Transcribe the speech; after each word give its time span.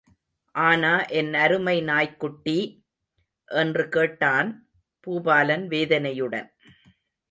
ஆனா 0.55 0.93
என் 1.11 1.33
அருமை 1.33 1.81
நாய்க்குட்டி...? 1.81 2.57
என்று 3.49 3.89
கேட்டான் 3.89 4.49
பூபாலன் 5.07 5.65
வேதனையுடன். 5.67 6.49